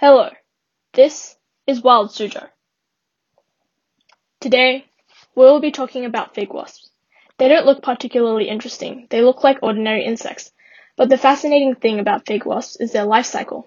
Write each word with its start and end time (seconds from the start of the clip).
Hello, 0.00 0.30
this 0.92 1.36
is 1.66 1.82
Wild 1.82 2.10
Suzhou. 2.10 2.48
Today, 4.38 4.84
we 5.34 5.44
will 5.44 5.58
be 5.58 5.72
talking 5.72 6.04
about 6.04 6.36
fig 6.36 6.52
wasps. 6.52 6.90
They 7.36 7.48
don't 7.48 7.66
look 7.66 7.82
particularly 7.82 8.48
interesting, 8.48 9.08
they 9.10 9.22
look 9.22 9.42
like 9.42 9.58
ordinary 9.60 10.04
insects, 10.04 10.52
but 10.96 11.08
the 11.08 11.18
fascinating 11.18 11.74
thing 11.74 11.98
about 11.98 12.28
fig 12.28 12.44
wasps 12.44 12.76
is 12.76 12.92
their 12.92 13.06
life 13.06 13.26
cycle. 13.26 13.66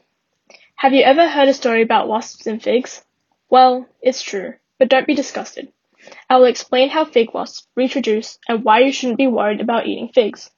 Have 0.76 0.94
you 0.94 1.02
ever 1.04 1.28
heard 1.28 1.50
a 1.50 1.54
story 1.54 1.82
about 1.82 2.08
wasps 2.08 2.48
and 2.48 2.64
figs? 2.64 3.04
Well, 3.50 3.86
it's 4.02 4.22
true, 4.22 4.54
but 4.80 4.88
don't 4.88 5.08
be 5.08 5.16
disgusted. 5.16 5.74
I 6.30 6.38
will 6.38 6.46
explain 6.46 6.92
how 6.92 7.04
fig 7.04 7.34
wasps 7.34 7.68
reproduce 7.76 8.40
and 8.48 8.64
why 8.64 8.80
you 8.80 8.94
shouldn't 8.94 9.18
be 9.18 9.28
worried 9.28 9.60
about 9.60 9.86
eating 9.86 10.08
figs. 10.14 10.50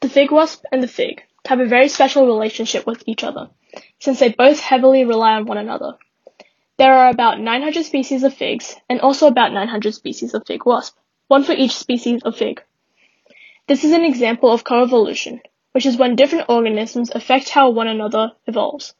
The 0.00 0.08
fig 0.08 0.30
wasp 0.30 0.64
and 0.72 0.82
the 0.82 0.88
fig 0.88 1.24
have 1.46 1.60
a 1.60 1.66
very 1.66 1.88
special 1.88 2.26
relationship 2.26 2.86
with 2.86 3.02
each 3.06 3.24
other, 3.24 3.50
since 3.98 4.20
they 4.20 4.30
both 4.30 4.60
heavily 4.60 5.04
rely 5.04 5.32
on 5.32 5.46
one 5.46 5.58
another. 5.58 5.94
There 6.78 6.94
are 6.94 7.10
about 7.10 7.40
900 7.40 7.84
species 7.84 8.22
of 8.22 8.34
figs 8.34 8.76
and 8.88 9.00
also 9.00 9.26
about 9.26 9.52
900 9.52 9.94
species 9.94 10.34
of 10.34 10.46
fig 10.46 10.64
wasp, 10.64 10.96
one 11.28 11.44
for 11.44 11.52
each 11.52 11.72
species 11.72 12.22
of 12.22 12.36
fig. 12.36 12.62
This 13.66 13.84
is 13.84 13.92
an 13.92 14.04
example 14.04 14.50
of 14.50 14.64
coevolution, 14.64 15.40
which 15.72 15.86
is 15.86 15.96
when 15.96 16.16
different 16.16 16.48
organisms 16.48 17.10
affect 17.14 17.48
how 17.48 17.70
one 17.70 17.88
another 17.88 18.32
evolves. 18.46 18.94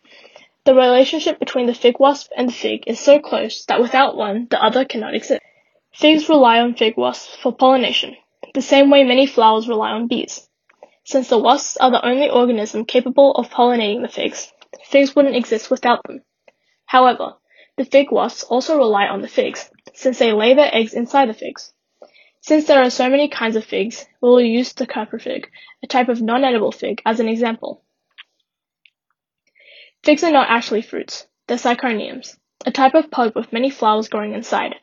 The 0.65 0.75
relationship 0.75 1.39
between 1.39 1.67
the 1.67 1.75
fig 1.75 1.99
wasp 1.99 2.31
and 2.37 2.49
the 2.49 2.53
fig 2.53 2.85
is 2.87 3.01
so 3.01 3.19
close 3.19 3.65
that 3.67 3.81
without 3.81 4.17
one, 4.17 4.47
the 4.51 4.63
other 4.63 4.85
cannot 4.85 5.15
exist. 5.15 5.43
Figs 5.93 6.29
rely 6.29 6.61
on 6.61 6.75
fig 6.75 6.97
wasps 6.97 7.37
for 7.37 7.53
pollination, 7.53 8.17
the 8.55 8.63
same 8.63 8.91
way 8.91 9.03
many 9.03 9.27
flowers 9.27 9.69
rely 9.69 9.91
on 9.91 10.09
bees. 10.09 10.49
Since 11.05 11.29
the 11.29 11.39
wasps 11.39 11.77
are 11.79 11.91
the 11.91 12.07
only 12.07 12.31
organism 12.31 12.85
capable 12.85 13.33
of 13.33 13.51
pollinating 13.51 14.03
the 14.03 14.09
figs, 14.09 14.53
figs 14.85 15.17
wouldn't 15.17 15.35
exist 15.35 15.69
without 15.71 16.01
them. 16.05 16.23
However, 16.87 17.35
the 17.77 17.85
fig 17.85 18.13
wasps 18.13 18.45
also 18.45 18.77
rely 18.77 19.07
on 19.07 19.21
the 19.21 19.29
figs, 19.29 19.69
since 19.95 20.19
they 20.19 20.33
lay 20.33 20.55
their 20.55 20.73
eggs 20.73 20.95
inside 20.95 21.29
the 21.29 21.35
figs. 21.35 21.73
Since 22.41 22.67
there 22.67 22.83
are 22.83 22.91
so 22.91 23.09
many 23.09 23.29
kinds 23.29 23.57
of 23.57 23.65
figs, 23.65 24.07
we 24.21 24.29
will 24.29 24.41
use 24.41 24.73
the 24.75 24.87
caprifig, 24.87 25.47
a 25.83 25.87
type 25.89 26.09
of 26.09 26.23
non-edible 26.23 26.73
fig, 26.73 27.03
as 27.05 27.19
an 27.19 27.29
example. 27.29 27.83
Figs 30.05 30.23
are 30.23 30.33
not 30.33 30.51
actually 30.51 30.83
fruits, 30.83 31.27
they're 31.49 31.59
syconiums, 31.59 32.39
a 32.65 32.71
type 32.71 32.95
of 32.95 33.11
pod 33.11 33.35
with 33.35 33.53
many 33.53 33.71
flowers 33.71 34.09
growing 34.09 34.35
inside. 34.35 34.77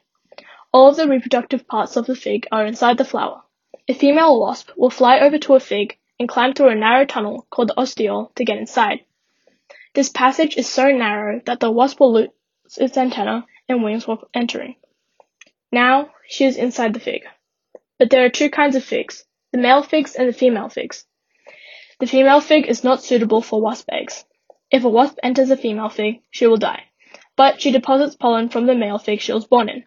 All 0.73 0.89
of 0.89 0.97
the 0.97 1.07
reproductive 1.07 1.65
parts 1.65 1.95
of 1.95 2.07
the 2.07 2.15
fig 2.15 2.45
are 2.51 2.65
inside 2.65 2.97
the 2.97 3.05
flower. 3.05 3.43
A 3.87 3.93
female 3.93 4.39
wasp 4.39 4.71
will 4.75 4.89
fly 4.89 5.19
over 5.19 5.37
to 5.37 5.55
a 5.55 5.59
fig 5.59 5.97
and 6.19 6.27
climb 6.27 6.53
through 6.53 6.69
a 6.69 6.75
narrow 6.75 7.05
tunnel 7.05 7.47
called 7.49 7.69
the 7.69 7.79
ostiole 7.79 8.33
to 8.35 8.43
get 8.43 8.57
inside. 8.57 8.99
This 9.93 10.09
passage 10.09 10.57
is 10.57 10.67
so 10.67 10.91
narrow 10.91 11.41
that 11.45 11.59
the 11.59 11.71
wasp 11.71 11.99
will 11.99 12.13
lose 12.13 12.29
its 12.77 12.97
antenna 12.97 13.45
and 13.67 13.83
wings 13.83 14.07
while 14.07 14.27
entering. 14.33 14.75
Now 15.71 16.11
she 16.27 16.45
is 16.45 16.57
inside 16.57 16.93
the 16.93 16.99
fig. 16.99 17.23
But 17.97 18.09
there 18.09 18.25
are 18.25 18.29
two 18.29 18.49
kinds 18.49 18.75
of 18.75 18.83
figs, 18.83 19.25
the 19.51 19.57
male 19.57 19.83
figs 19.83 20.15
and 20.15 20.27
the 20.27 20.33
female 20.33 20.69
figs. 20.69 21.05
The 21.99 22.07
female 22.07 22.41
fig 22.41 22.67
is 22.67 22.83
not 22.83 23.03
suitable 23.03 23.41
for 23.41 23.61
wasp 23.61 23.89
eggs. 23.91 24.25
If 24.71 24.83
a 24.83 24.89
wasp 24.89 25.17
enters 25.23 25.49
a 25.49 25.57
female 25.57 25.89
fig, 25.89 26.21
she 26.29 26.47
will 26.47 26.57
die, 26.57 26.83
but 27.35 27.59
she 27.59 27.71
deposits 27.71 28.15
pollen 28.15 28.49
from 28.49 28.67
the 28.67 28.75
male 28.75 28.99
fig 28.99 29.19
she 29.19 29.33
was 29.33 29.45
born 29.45 29.69
in. 29.69 29.83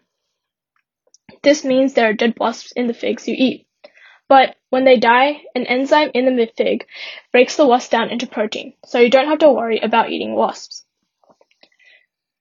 This 1.41 1.63
means 1.63 1.93
there 1.93 2.09
are 2.09 2.13
dead 2.13 2.37
wasps 2.37 2.71
in 2.73 2.87
the 2.87 2.93
figs 2.93 3.27
you 3.27 3.35
eat. 3.37 3.67
But 4.29 4.55
when 4.69 4.85
they 4.85 4.97
die, 4.97 5.43
an 5.53 5.65
enzyme 5.65 6.11
in 6.13 6.35
the 6.35 6.45
fig 6.55 6.87
breaks 7.31 7.57
the 7.57 7.67
wasp 7.67 7.91
down 7.91 8.09
into 8.09 8.25
protein, 8.25 8.73
so 8.85 8.99
you 8.99 9.09
don't 9.09 9.27
have 9.27 9.39
to 9.39 9.51
worry 9.51 9.79
about 9.79 10.09
eating 10.09 10.33
wasps. 10.33 10.85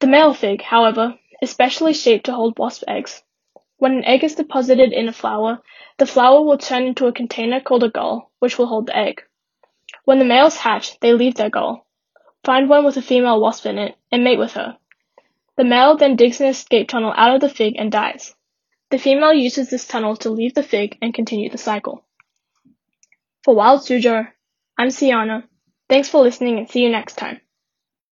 The 0.00 0.06
male 0.06 0.34
fig, 0.34 0.62
however, 0.62 1.18
is 1.40 1.50
specially 1.50 1.92
shaped 1.92 2.26
to 2.26 2.34
hold 2.34 2.58
wasp 2.58 2.84
eggs. 2.88 3.22
When 3.78 3.92
an 3.92 4.04
egg 4.04 4.22
is 4.22 4.36
deposited 4.36 4.92
in 4.92 5.08
a 5.08 5.12
flower, 5.12 5.60
the 5.98 6.06
flower 6.06 6.42
will 6.42 6.58
turn 6.58 6.84
into 6.84 7.06
a 7.06 7.12
container 7.12 7.60
called 7.60 7.82
a 7.82 7.88
gall, 7.88 8.30
which 8.38 8.58
will 8.58 8.66
hold 8.66 8.86
the 8.86 8.96
egg. 8.96 9.22
When 10.04 10.18
the 10.18 10.24
males 10.24 10.56
hatch, 10.56 10.98
they 11.00 11.12
leave 11.12 11.34
their 11.34 11.50
gall, 11.50 11.86
find 12.44 12.68
one 12.68 12.84
with 12.84 12.96
a 12.96 13.02
female 13.02 13.40
wasp 13.40 13.66
in 13.66 13.78
it, 13.78 13.96
and 14.10 14.24
mate 14.24 14.38
with 14.38 14.52
her. 14.52 14.76
The 15.56 15.64
male 15.64 15.96
then 15.96 16.16
digs 16.16 16.40
an 16.40 16.46
escape 16.46 16.88
tunnel 16.88 17.12
out 17.16 17.34
of 17.34 17.40
the 17.40 17.48
fig 17.48 17.74
and 17.76 17.90
dies. 17.92 18.34
The 18.92 18.98
female 18.98 19.32
uses 19.32 19.70
this 19.70 19.86
tunnel 19.86 20.16
to 20.16 20.28
leave 20.28 20.52
the 20.52 20.62
fig 20.62 20.98
and 21.00 21.14
continue 21.14 21.48
the 21.48 21.56
cycle. 21.56 22.04
For 23.42 23.54
Wild 23.54 23.80
Suzhou, 23.80 24.30
I'm 24.76 24.90
Sienna. 24.90 25.48
Thanks 25.88 26.10
for 26.10 26.20
listening 26.20 26.58
and 26.58 26.68
see 26.68 26.82
you 26.82 26.90
next 26.90 27.16
time. 27.16 27.40